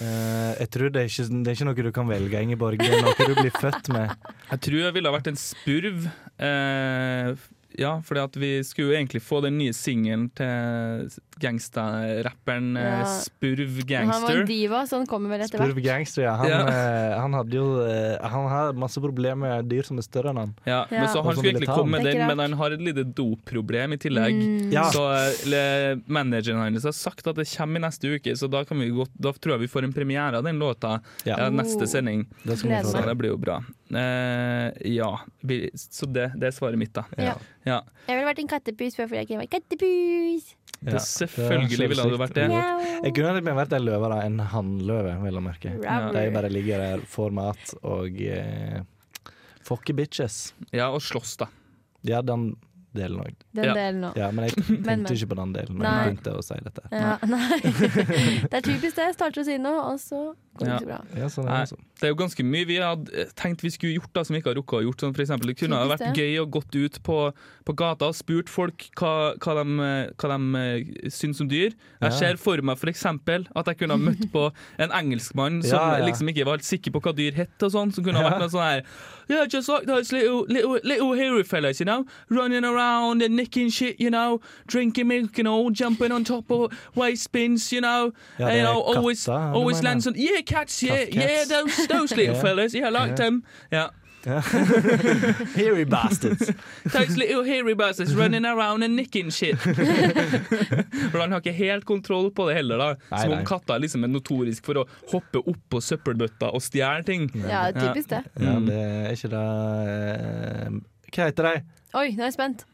[0.00, 2.80] Uh, jeg tror det er, ikke, det er ikke noe du kan velge, Ingeborg.
[2.80, 4.14] Det er noe du blir født med.
[4.50, 6.06] Jeg tror jeg ville ha vært en spurv.
[6.40, 7.36] Uh,
[7.78, 13.04] ja, fordi vi skulle jo egentlig få den nye singelen til gangsterrapperen eh, Ja.
[13.24, 15.70] Spurv Han var en diva, så han kommer vel etter hvert.
[15.72, 16.34] Spurv Gangster, ja.
[16.40, 16.60] Han, Ja.
[16.68, 20.40] eh, han hadde jo eh, Han har masse problemer med dyr som er større enn
[20.42, 20.54] han.
[20.66, 22.16] Ja, men så Han skulle egentlig komme med den.
[22.16, 24.34] Ikke men han har et lite dopproblem i tillegg.
[24.40, 24.72] Mm.
[24.72, 24.88] Ja.
[24.92, 25.04] Så
[26.06, 29.12] manageren hans har sagt at det kommer i neste uke, så da, kan vi godt,
[29.18, 31.36] da tror jeg vi får en premiere av den låta Ja.
[31.38, 31.86] ja, neste Oh.
[31.86, 32.26] sending.
[32.44, 33.60] Det skal vi Så det blir jo bra.
[33.90, 35.18] Uh, ja,
[35.74, 37.04] så det, det er svaret mitt, da.
[37.18, 37.34] Ja.
[37.66, 37.80] Ja.
[38.06, 40.54] Jeg ville vært en kattepus før, fordi jeg kunne vært kattepus.
[40.80, 42.46] Ja, Det, selvfølgelig ville det vært det.
[42.48, 45.74] Jeg kunne tenkt meg vært en løve, enn En hannløve, vil jeg merke.
[46.16, 48.80] De bare ligger der, får mat og eh,
[49.66, 50.54] Fucker bitches.
[50.72, 51.50] Ja, og slåss, da.
[52.08, 52.54] Ja, den
[52.96, 53.34] delen òg.
[53.54, 53.74] Den Ja.
[53.76, 54.16] delen òg.
[54.18, 55.04] Ja, men jeg Men, men.
[55.04, 56.82] tenkte ikke på den delen når jeg begynte å si dette.
[56.90, 57.60] Ja, nei.
[58.50, 59.10] Det er typisk det.
[59.14, 60.22] Starter å si noe, og så
[60.56, 60.78] går det Ja.
[60.78, 61.20] ikke så bra.
[61.20, 61.78] Ja, sånn er det.
[62.00, 64.50] Det er jo ganske mye vi hadde tenkt vi skulle gjort da, som vi ikke
[64.54, 65.04] har rukket å gjort.
[65.14, 67.18] For eksempel, det kunne ha vært gøy å gått ut på,
[67.68, 71.76] på gata og spurt folk hva, hva de, hva de eh, syns om dyr.
[72.00, 74.46] Jeg ser for meg for eksempel at jeg kunne ha møtt på
[74.80, 76.06] en engelskmann som Ja, ja.
[76.08, 78.46] liksom ikke var helt sikker på hva dyr het, og sånn, som kunne ha vært
[78.46, 78.84] med sånn her
[79.30, 83.68] Yeah, just like those little, little, little hairy fellas, you know, running around and nicking
[83.70, 88.10] shit, you know, drinking milk and all, jumping on top of waste bins, you know,
[88.40, 92.16] Ja, det you know, always, always lands on, yeah, cats, yeah, Cat- yeah, those, those
[92.16, 93.88] little fellas, yeah, I like them, yeah.
[95.56, 96.50] Hairy bastards.
[96.84, 99.56] Those little hairy bastards running around and nicking shit.
[101.10, 102.88] For han har ikke helt kontroll på det heller, da.
[103.14, 107.00] Nei, Som om katta liksom er notorisk for å hoppe opp på søppelbøtta og stjele
[107.08, 107.30] ting.
[107.48, 108.22] Ja, typisk det.
[108.36, 108.66] Ja, Mm.
[108.68, 109.44] det er ikke det
[109.94, 110.68] eh,
[111.14, 111.54] Hva heter de?
[111.94, 112.66] Oi, nå er jeg spent.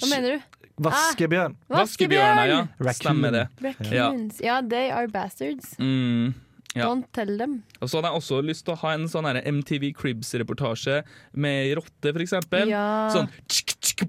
[0.00, 0.40] Hva mener du?
[0.86, 1.54] Vaskebjørn.
[1.72, 2.64] Vaskebjørn, ja.
[2.96, 3.44] Stemmer det.
[3.64, 4.40] Raccoons.
[4.44, 5.74] Ja, they are bastards.
[5.78, 6.34] Mm.
[6.76, 6.90] Ja.
[6.90, 7.62] Don't tell them.
[7.80, 11.00] Og så hadde jeg også lyst til å ha en sånn MTV Cribs-reportasje
[11.32, 12.68] med rotte, eksempel.
[12.68, 13.08] Ja.
[13.14, 14.04] Sånn tsk, tsk,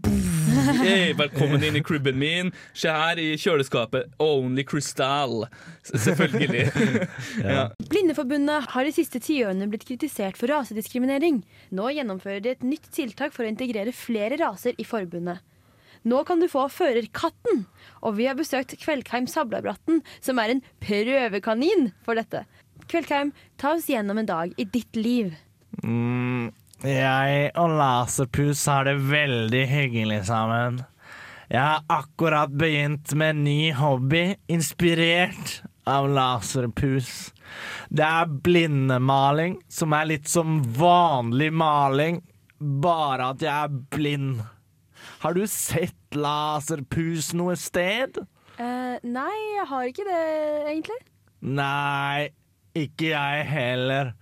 [0.58, 2.49] Hey, velkommen inn i cribben min.
[2.75, 4.10] Se her i kjøleskapet.
[4.19, 5.45] Only Crystal.
[5.88, 6.65] Selvfølgelig.
[7.45, 7.67] ja.
[7.88, 11.43] Blindeforbundet har de siste tiårene blitt kritisert for rasediskriminering.
[11.77, 15.39] Nå gjennomfører de et nytt tiltak for å integrere flere raser i forbundet.
[16.08, 17.65] Nå kan du få førerkatten,
[18.06, 22.45] og vi har besøkt Kveldheim Sablabratten, som er en prøvekanin for dette.
[22.88, 25.34] Kveldheim, ta oss gjennom en dag i ditt liv.
[25.84, 26.54] Mm,
[26.88, 30.80] jeg og Laserpus har det veldig hyggelig sammen.
[31.52, 37.34] Jeg har akkurat begynt med en ny hobby, inspirert av Laserpus.
[37.89, 42.21] Det er blindemaling, som er litt som vanlig maling,
[42.60, 44.41] bare at jeg er blind.
[45.23, 48.19] Har du sett Laserpus noe sted?
[48.58, 50.26] Uh, nei, jeg har ikke det,
[50.71, 51.00] egentlig.
[51.47, 52.30] Nei,
[52.84, 54.13] ikke jeg heller.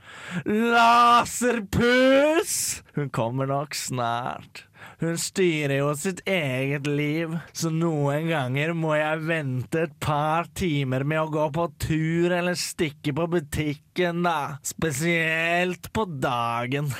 [0.75, 2.53] Laserpus!
[2.95, 4.65] Hun kommer nok snart.
[4.99, 11.03] Hun styrer jo sitt eget liv, så noen ganger må jeg vente et par timer
[11.07, 14.55] med å gå på tur eller stikke på butikken, da.
[14.63, 16.93] Spesielt på dagen.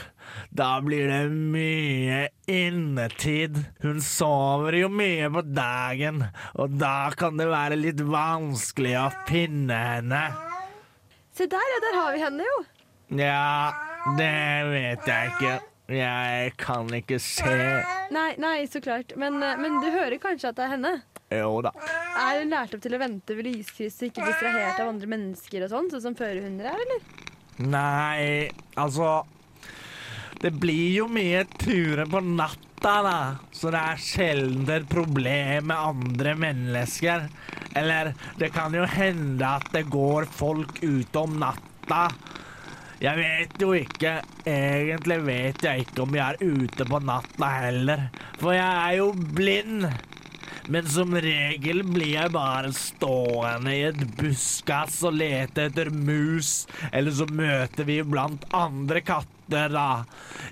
[0.52, 3.62] Da blir det mye innetid.
[3.86, 6.26] Hun sover jo mye på dagen,
[6.60, 10.26] og da kan det være litt vanskelig å finne henne.
[11.36, 12.60] Se der, ja, der har vi henne jo.
[13.19, 13.74] Ja,
[14.17, 14.36] det
[14.71, 15.56] vet jeg ikke.
[15.91, 17.58] Jeg kan ikke se.
[18.15, 19.12] Nei, nei, så klart.
[19.19, 20.93] Men, eh, men du hører kanskje at det er henne?
[21.34, 21.74] Jo da.
[22.15, 25.65] Er hun lært opp til å vente ved lyskryss og ikke distrahert av andre mennesker
[25.65, 27.24] og sånn, sånn som førerhunder er, eller?
[27.65, 29.24] Nei, altså
[30.41, 32.19] Det blir jo mye turer på
[32.86, 33.36] natta, da.
[33.52, 37.28] Så det er sjelden et problem med andre mennesker.
[37.76, 42.10] Eller det kan jo hende at det går folk ute om natta.
[43.02, 44.21] Jeg vet jo ikke.
[44.45, 48.10] Egentlig vet jeg ikke om jeg er ute på natta heller.
[48.39, 49.89] For jeg er jo blind.
[50.67, 56.65] Men som regel blir jeg bare stående i et buskas og lete etter mus.
[56.91, 59.89] Eller så møter vi blant andre katter, da.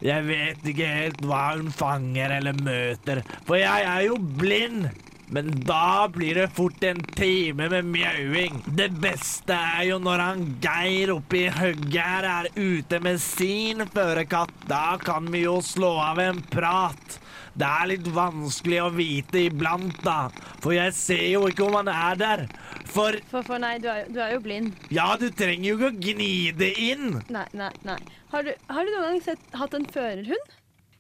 [0.06, 4.92] Jeg vet ikke helt hva hun fanger eller møter, for jeg er jo blind.
[5.34, 8.60] Men da blir det fort en time med mjauing.
[8.78, 14.54] Det beste er jo når han Geir oppi hugget er ute med sin førerkatt.
[14.70, 17.18] Da kan vi jo slå av en prat.
[17.56, 20.30] Det er litt vanskelig å vite iblant, da.
[20.64, 22.46] For jeg ser jo ikke om han er der.
[22.90, 24.74] For For, for nei, du er, jo- du er jo blind.
[24.90, 27.22] ja, du trenger jo ikke å gni det inn.
[27.30, 28.00] Nei, nei, nei.
[28.34, 30.58] Har du, har du noen gang sett, hatt en førerhund?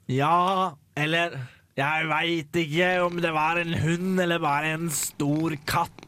[0.08, 1.40] Ja, eller
[1.76, 6.04] Jeg veit ikke om det var en hund eller bare en stor katt.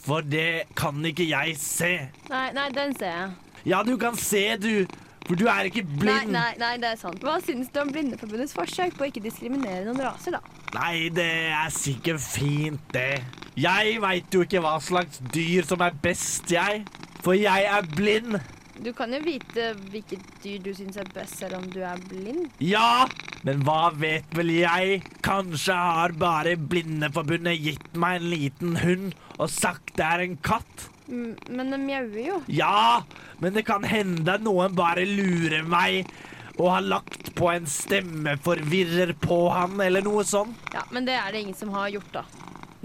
[0.00, 2.08] For det kan ikke jeg se.
[2.30, 3.30] Nei, nei, den ser jeg.
[3.68, 4.86] Ja, du kan se, du.
[5.24, 6.32] For du er ikke Nei, blind.
[6.34, 7.22] nei, nei, det er sant.
[7.24, 10.42] Hva syns du om Blindeforbundets forsøk på å ikke diskriminere noen raser, da?
[10.76, 13.22] Nei, det er sikkert fint, det.
[13.56, 16.82] Jeg veit jo ikke hva slags dyr som er best, jeg.
[17.24, 18.36] For jeg er blind.
[18.84, 22.48] Du kan jo vite hvilket dyr du syns er best, selv om du er blind.
[22.60, 23.06] Ja,
[23.46, 24.98] men hva vet vel jeg?
[25.24, 30.90] Kanskje har bare Blindeforbundet gitt meg en liten hund og sagt det er en katt?
[31.06, 32.38] Men den mjauer jo.
[32.48, 33.02] Ja,
[33.42, 36.08] men det kan hende noen bare lurer meg
[36.54, 40.54] og har lagt på en stemmeforvirrer på han, eller noe sånt.
[40.72, 42.22] Ja, Men det er det ingen som har gjort, da.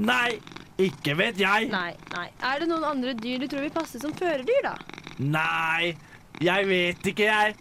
[0.02, 0.40] Nei,
[0.82, 1.70] ikke vet jeg.
[1.70, 2.28] Nei, nei.
[2.42, 4.74] Er det noen andre dyr du tror vil passe som førerdyr, da?
[5.20, 5.94] Nei,
[6.42, 7.56] jeg vet ikke, jeg.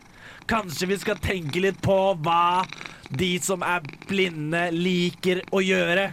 [0.48, 2.64] Kanskje vi skal tenke litt på hva
[3.10, 6.08] de som er blinde, liker å gjøre.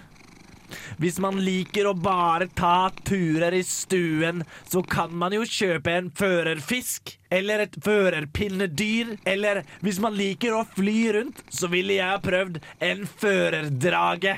[1.02, 6.10] Hvis man liker å bare ta turer i stuen, så kan man jo kjøpe en
[6.16, 7.18] førerfisk.
[7.36, 9.16] Eller et førerpinnedyr.
[9.28, 14.38] Eller hvis man liker å fly rundt, så ville jeg ha prøvd en førerdrage.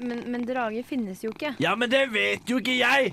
[0.00, 1.52] Men, men drager finnes jo ikke.
[1.62, 3.12] Ja, men det vet jo ikke jeg.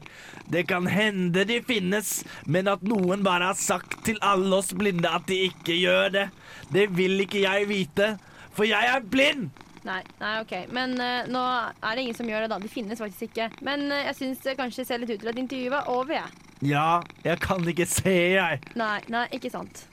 [0.49, 5.11] Det kan hende de finnes, men at noen bare har sagt til alle oss blinde
[5.11, 6.25] at de ikke gjør det,
[6.73, 8.15] det vil ikke jeg vite.
[8.57, 9.51] For jeg er blind.
[9.87, 10.53] Nei, nei, ok.
[10.75, 12.59] Men uh, nå er det ingen som gjør det, da.
[12.59, 13.49] De finnes faktisk ikke.
[13.63, 16.43] Men uh, jeg syns det kanskje ser litt ut til at intervjuet var over, jeg.
[16.67, 18.59] Ja, jeg kan ikke se, jeg.
[18.75, 19.85] Nei, nei, ikke sant.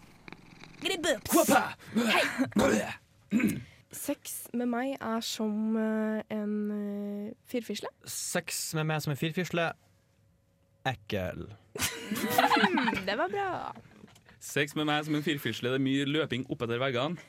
[3.94, 7.88] Sex med meg er som eh, en uh, firfisle.
[8.10, 9.70] Sex med meg som en firfisle.
[10.84, 11.46] Ekkel.
[13.06, 13.50] Det var bra.
[14.44, 15.70] Sex med meg som en firfisle.
[15.70, 17.20] Det er mye løping oppetter veggene.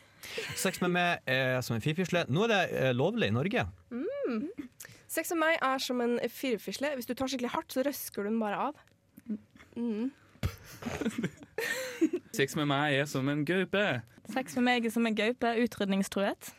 [0.55, 2.25] Sex med meg er som en firfisle.
[2.31, 3.65] Nå er det eh, lovlig i Norge.
[5.15, 6.91] Sex med meg er som en firfisle.
[6.97, 8.73] Hvis du tar skikkelig hardt, så røsker du den bare av.
[9.75, 10.11] Mm.
[12.37, 13.85] Sex med meg er som en gaupe.
[14.33, 16.51] Sex med meg er som en gaupe, utrydningstruet.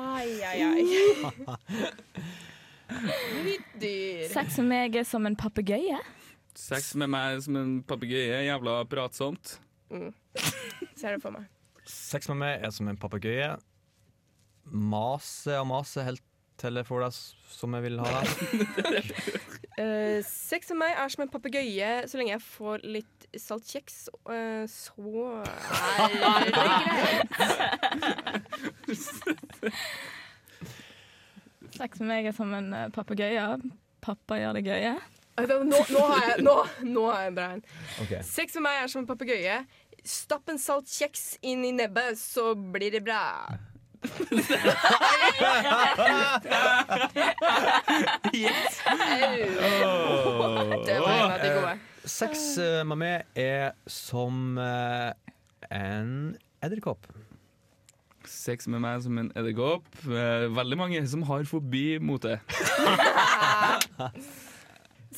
[0.00, 0.84] Ai, ai, ai.
[4.34, 6.00] Sex med meg er som en papegøye.
[6.58, 8.42] Sex med meg er som en papegøye.
[8.48, 9.58] Jævla pratsomt.
[10.98, 11.46] Ser det for meg.
[11.90, 13.54] Sex med meg er som en papegøye.
[14.70, 16.24] Mase og mase helt
[16.60, 17.12] til jeg får det
[17.50, 18.26] som jeg vil ha det.
[19.80, 20.18] uh,
[20.50, 23.96] sex med meg er som en papegøye så lenge jeg får litt saltkjeks.
[24.28, 24.96] uh, så
[26.04, 26.08] er
[26.44, 27.32] det greit.
[31.80, 33.46] Sex med meg er som en eh, papegøye.
[34.04, 34.94] Pappa gjør det gøye.
[35.40, 37.62] Nå, nå, har jeg, nå, nå har jeg en bra en.
[38.02, 38.10] Ok.
[38.26, 39.60] Sex med meg er som en papegøye.
[40.04, 43.22] Stapp en salt kjeks inn i nebbet, så blir det bra.
[49.50, 50.84] Au.
[50.86, 51.78] Det var en av de gode.
[52.08, 55.10] Sex eh, med meg er som eh,
[55.76, 56.14] en
[56.64, 57.04] edderkopp.
[58.28, 59.84] Sex med meg som en edderkopp.
[60.08, 62.38] Eh, Veldig mange som har fobi mot det.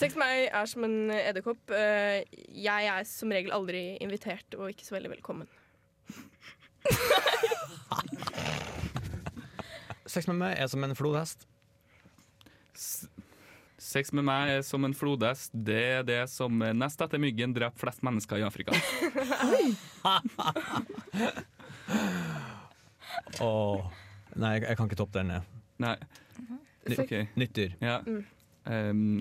[0.02, 1.70] Sex med meg er som en edderkopp.
[1.70, 5.46] Eh, Jeg er som regel aldri invitert og ikke så veldig velkommen.
[10.10, 11.46] Sex med meg er som en flodhest.
[12.74, 13.06] S-
[13.82, 15.50] Sex med meg er som en flodhest.
[15.54, 18.74] Det er det som nest etter myggen dreper flest mennesker i Afrika.
[23.42, 23.82] oh.
[24.42, 25.32] Nei, jeg, jeg kan ikke toppe den.
[25.34, 25.42] jeg.
[25.82, 25.96] Nei.
[26.98, 27.12] OK.
[27.38, 27.74] Nytt dyr.
[27.84, 27.98] Ja.
[28.64, 29.18] Um,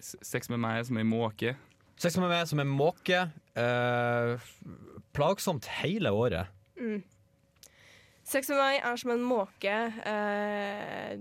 [0.00, 1.54] sex med meg er som ei måke.
[1.98, 3.24] Sex med meg er som en måke.
[3.58, 4.38] eh,
[5.16, 6.46] plagsomt hele året.
[6.78, 7.02] Mm.
[8.28, 9.74] Sex med meg er som en måke.
[10.06, 11.18] Eh,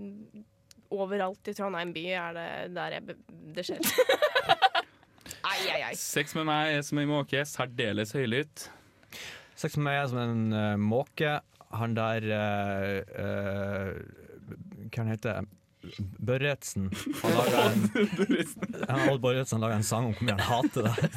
[0.93, 3.17] overalt i Trondheim by er det der jeg, be-
[3.55, 3.79] det skjer.
[5.49, 5.93] ai, ai, ai.
[5.97, 8.67] Sex med meg er som en måke, særdeles høylytt.
[9.57, 11.39] Sex med meg er som en uh, måke.
[11.73, 13.97] Han der uh, uh,
[14.87, 15.49] Hva han heter han?
[16.19, 16.89] Børretzen.
[17.21, 17.85] Han laga en
[18.89, 21.09] han, Odd Børretzen laga en sang om hvor mye han hater det.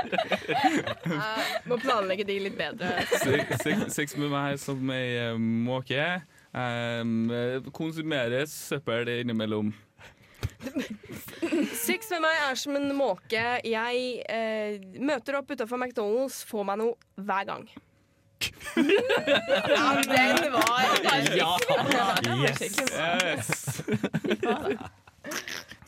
[0.00, 2.90] Eh, må planlegge de litt bedre.
[3.90, 6.06] Sex, med meg som ei eh, måke.
[6.50, 7.30] Um,
[7.76, 9.70] konsumeres søppel innimellom.
[11.78, 13.44] Sex med meg er som en måke.
[13.66, 17.70] Jeg eh, møter opp utafor McDonald's, får meg noe hver gang.
[18.76, 20.82] Ja, den var
[21.36, 21.58] Ja!
[22.40, 23.82] Yes.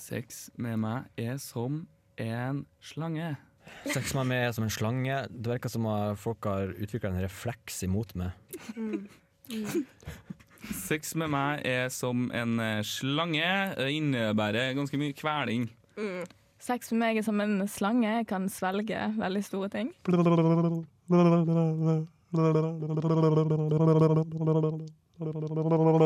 [0.02, 1.86] Sex med meg er som
[2.20, 3.36] en slange.
[3.88, 5.16] Sex med meg er som en slange.
[5.30, 8.30] Det virker som at folk har utvikla en refleks imot meg.
[10.84, 13.74] Sex med meg er som en eh, slange.
[13.78, 15.62] Det innebærer ganske mye kveling.
[16.62, 18.10] Sex med meg er som en slange.
[18.20, 19.88] Jeg kan svelge veldig store ting.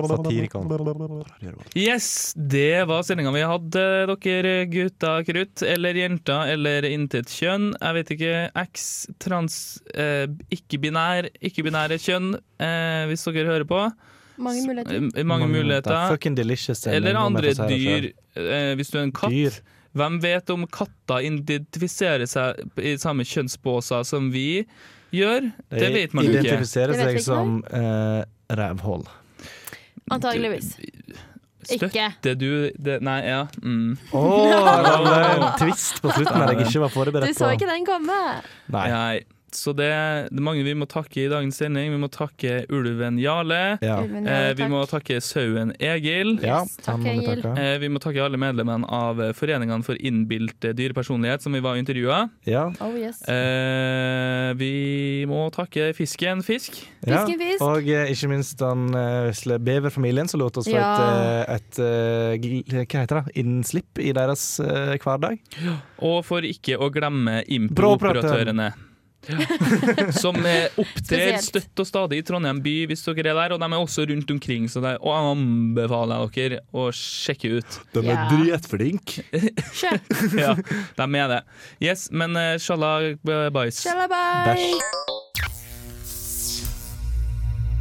[0.08, 0.66] Satirikon.
[1.74, 3.84] Yes, det var sendinga vi hadde,
[4.24, 5.62] dere gutta krutt.
[5.62, 7.70] Eller jenter, eller intet kjønn.
[7.80, 8.34] Jeg vet ikke.
[8.66, 9.60] X, trans,
[9.94, 13.80] eh, ikke-binær, ikke-binære kjønn, eh, hvis dere hører på.
[14.36, 14.98] Mange muligheter.
[15.16, 16.08] Eh, Mange er muligheter.
[16.10, 18.12] fucking delicious Eller andre dyr.
[18.36, 19.30] Eh, hvis du er en katt.
[19.30, 19.50] Dyr.
[19.96, 24.66] Hvem vet om katter identifiserer seg i samme kjønnsbåser som vi
[25.16, 25.50] gjør?
[25.72, 26.42] Det De vet man ikke.
[26.44, 28.22] identifiserer Det vet vi seg som uh,
[28.60, 29.06] rævhold.
[30.14, 30.76] Antageligvis.
[31.66, 31.88] Ikke.
[31.90, 33.00] Støtter du det?
[33.02, 33.46] Nei, ja.
[33.62, 33.96] Mm.
[34.14, 34.46] Oh,
[34.86, 37.88] det var en twist på slutten der jeg ikke var Du forberedt så ikke den
[37.88, 38.20] komme.
[38.70, 39.24] Nei.
[39.56, 39.86] Så det,
[40.30, 41.90] det er mange vi må takke i dagens sending.
[41.94, 43.78] Vi må takke ulven Jarle.
[43.80, 43.98] Ja.
[44.04, 46.34] Ulven, Eh, vi må takke sauen Egil.
[46.44, 47.40] ja, Yes, takk, vi Egil.
[47.56, 51.60] Eh, vi må takke alle medlemmene av eh, Foreningene for innbilt eh, dyrepersonlighet, som vi
[51.64, 52.20] var og intervjua.
[52.46, 53.22] Ja, Oh, yes.
[53.28, 56.76] Eh, vi må takke fisken Fisk.
[57.06, 57.22] ja.
[57.24, 57.62] Fisken fisk.
[57.64, 61.44] Og eh, ikke minst den uh, vesle beverfamilien som lot oss få Ja.
[61.56, 61.80] et, et
[62.86, 63.36] hva heter det?
[63.40, 65.38] innslipp i deres hverdag.
[66.04, 68.72] Og for ikke å glemme impro-operatørene.
[70.22, 73.50] Som eh, opptrer støtt og stadig i Trondheim by, hvis dere er der.
[73.56, 77.70] Og de er også rundt omkring, så jeg anbefaler dere å sjekke ut.
[77.94, 78.28] De er Ja.
[78.32, 79.24] dritflinke.
[80.36, 81.40] Ja, de er det.
[81.82, 83.80] Yes, men uh, shalabais.
[83.84, 84.60] Shalabais.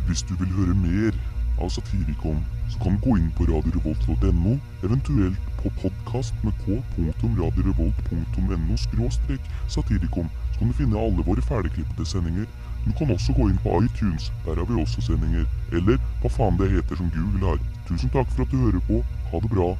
[0.08, 1.14] Hvis du vil høre mer
[1.62, 2.39] av Satirikon,
[2.72, 4.54] så kan du gå inn på radiorevolt.no,
[4.86, 10.30] eventuelt på podkast med k.radiorevolt.no skråstrek satirikon,
[10.60, 12.47] kan du finne alle våre ferdigklippede sendinger.
[12.86, 15.45] Du kan også gå inn på iTunes, der har vi også sendinger.
[15.72, 17.62] Eller hva faen det heter som Google har.
[17.89, 19.01] Tusen takk for at du hører på.
[19.32, 19.72] Ha det bra.